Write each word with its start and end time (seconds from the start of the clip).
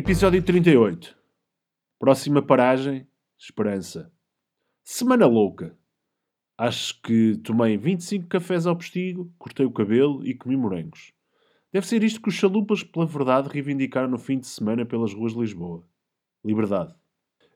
Episódio 0.00 0.40
38. 0.40 1.12
Próxima 1.98 2.40
paragem, 2.40 3.04
Esperança. 3.36 4.12
Semana 4.84 5.26
louca. 5.26 5.76
Acho 6.56 7.02
que 7.02 7.36
tomei 7.38 7.76
25 7.76 8.28
cafés 8.28 8.64
ao 8.64 8.76
postigo, 8.76 9.28
cortei 9.36 9.66
o 9.66 9.72
cabelo 9.72 10.24
e 10.24 10.36
comi 10.36 10.56
morangos. 10.56 11.12
Deve 11.72 11.84
ser 11.88 12.04
isto 12.04 12.22
que 12.22 12.28
os 12.28 12.36
chalupas 12.36 12.84
pela 12.84 13.06
verdade 13.06 13.48
reivindicaram 13.48 14.08
no 14.08 14.18
fim 14.18 14.38
de 14.38 14.46
semana 14.46 14.86
pelas 14.86 15.12
ruas 15.12 15.32
de 15.32 15.40
Lisboa. 15.40 15.84
Liberdade. 16.44 16.94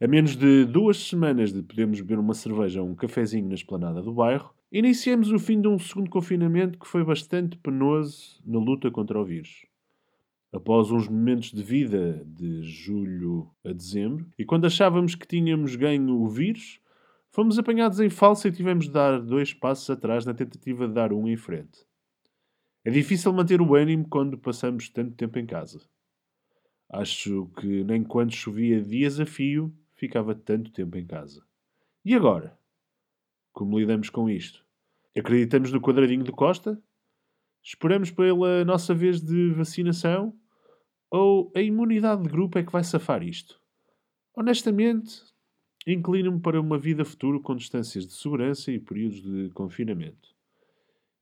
A 0.00 0.08
menos 0.08 0.34
de 0.34 0.64
duas 0.64 0.96
semanas 0.96 1.52
de 1.52 1.62
podermos 1.62 2.00
beber 2.00 2.18
uma 2.18 2.32
cerveja 2.32 2.80
ou 2.80 2.88
um 2.88 2.94
cafezinho 2.94 3.48
na 3.48 3.54
esplanada 3.54 4.00
do 4.00 4.14
bairro, 4.14 4.54
iniciamos 4.72 5.30
o 5.30 5.38
fim 5.38 5.60
de 5.60 5.68
um 5.68 5.78
segundo 5.78 6.08
confinamento 6.08 6.78
que 6.78 6.88
foi 6.88 7.04
bastante 7.04 7.58
penoso 7.58 8.40
na 8.46 8.58
luta 8.58 8.90
contra 8.90 9.20
o 9.20 9.26
vírus 9.26 9.68
após 10.52 10.90
uns 10.90 11.08
momentos 11.08 11.52
de 11.52 11.62
vida 11.62 12.24
de 12.26 12.62
julho 12.62 13.50
a 13.64 13.72
dezembro, 13.72 14.26
e 14.38 14.44
quando 14.44 14.66
achávamos 14.66 15.14
que 15.14 15.26
tínhamos 15.26 15.76
ganho 15.76 16.20
o 16.20 16.28
vírus, 16.28 16.80
fomos 17.30 17.58
apanhados 17.58 18.00
em 18.00 18.10
falsa 18.10 18.48
e 18.48 18.52
tivemos 18.52 18.86
de 18.86 18.92
dar 18.92 19.20
dois 19.20 19.54
passos 19.54 19.88
atrás 19.88 20.26
na 20.26 20.34
tentativa 20.34 20.88
de 20.88 20.94
dar 20.94 21.12
um 21.12 21.28
em 21.28 21.36
frente. 21.36 21.86
É 22.84 22.90
difícil 22.90 23.32
manter 23.32 23.60
o 23.60 23.74
ânimo 23.74 24.08
quando 24.08 24.38
passamos 24.38 24.88
tanto 24.88 25.14
tempo 25.14 25.38
em 25.38 25.46
casa. 25.46 25.80
Acho 26.88 27.46
que 27.58 27.84
nem 27.84 28.02
quando 28.02 28.32
chovia 28.32 28.82
dias 28.82 29.20
a 29.20 29.26
fio 29.26 29.72
ficava 29.94 30.34
tanto 30.34 30.72
tempo 30.72 30.96
em 30.96 31.06
casa. 31.06 31.44
E 32.04 32.14
agora? 32.14 32.58
Como 33.52 33.78
lidamos 33.78 34.08
com 34.10 34.28
isto? 34.28 34.64
Acreditamos 35.16 35.70
no 35.70 35.80
quadradinho 35.80 36.24
de 36.24 36.32
Costa? 36.32 36.82
Esperamos 37.62 38.10
pela 38.10 38.64
nossa 38.64 38.94
vez 38.94 39.20
de 39.20 39.52
vacinação? 39.52 40.34
Ou 41.10 41.52
a 41.54 41.60
imunidade 41.60 42.22
de 42.22 42.28
grupo 42.28 42.58
é 42.58 42.62
que 42.62 42.72
vai 42.72 42.84
safar 42.84 43.22
isto? 43.22 43.60
Honestamente, 44.34 45.22
inclino-me 45.86 46.40
para 46.40 46.60
uma 46.60 46.78
vida 46.78 47.04
futura 47.04 47.40
com 47.40 47.54
distâncias 47.54 48.06
de 48.06 48.14
segurança 48.14 48.70
e 48.70 48.78
períodos 48.78 49.20
de 49.20 49.50
confinamento. 49.50 50.30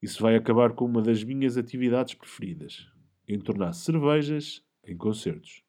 Isso 0.00 0.22
vai 0.22 0.36
acabar 0.36 0.74
com 0.74 0.84
uma 0.84 1.02
das 1.02 1.24
minhas 1.24 1.56
atividades 1.56 2.14
preferidas: 2.14 2.86
entornar 3.26 3.72
cervejas 3.72 4.62
em 4.84 4.96
concertos. 4.96 5.62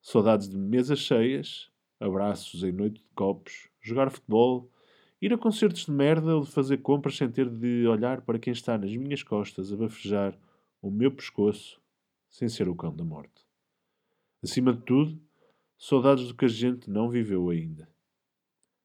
Saudades 0.00 0.48
de 0.48 0.56
mesas 0.56 1.00
cheias, 1.00 1.70
abraços 2.00 2.62
em 2.62 2.72
noite 2.72 3.02
de 3.02 3.08
copos, 3.14 3.68
jogar 3.80 4.10
futebol, 4.10 4.70
ir 5.20 5.32
a 5.32 5.38
concertos 5.38 5.86
de 5.86 5.90
merda 5.90 6.36
ou 6.36 6.42
de 6.42 6.50
fazer 6.50 6.78
compras 6.78 7.16
sem 7.16 7.30
ter 7.30 7.48
de 7.48 7.86
olhar 7.86 8.22
para 8.22 8.38
quem 8.38 8.52
está 8.52 8.78
nas 8.78 8.94
minhas 8.96 9.22
costas 9.22 9.72
a 9.72 9.76
bafejar 9.76 10.38
o 10.80 10.90
meu 10.90 11.10
pescoço 11.10 11.80
sem 12.28 12.48
ser 12.48 12.68
o 12.68 12.74
cão 12.74 12.94
da 12.94 13.04
morte. 13.04 13.46
Acima 14.42 14.72
de 14.72 14.82
tudo, 14.82 15.20
saudades 15.76 16.28
do 16.28 16.34
que 16.34 16.44
a 16.44 16.48
gente 16.48 16.88
não 16.88 17.08
viveu 17.08 17.50
ainda. 17.50 17.88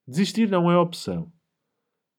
Desistir 0.07 0.49
não 0.49 0.71
é 0.71 0.77
opção. 0.77 1.31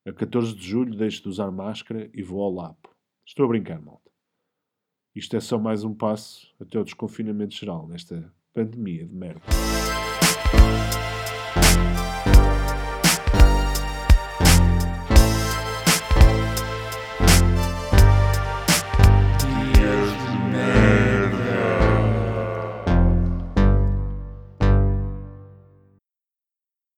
A 0.07 0.13
14 0.13 0.55
de 0.55 0.63
julho 0.63 0.97
deixo 0.97 1.23
de 1.23 1.29
usar 1.29 1.51
máscara 1.51 2.11
e 2.13 2.23
vou 2.23 2.43
ao 2.43 2.53
lapo. 2.53 2.95
Estou 3.27 3.47
a 3.47 3.49
brincar, 3.49 3.81
malta. 3.81 4.11
Isto 5.15 5.37
é 5.37 5.41
só 5.41 5.59
mais 5.59 5.83
um 5.85 5.95
passo 5.95 6.55
até 6.61 6.79
o 6.79 6.85
desconfinamento 6.85 7.55
geral 7.55 7.89
nesta 7.89 8.33
pandemia 8.53 9.07
de 9.07 9.15
merda. 9.15 9.43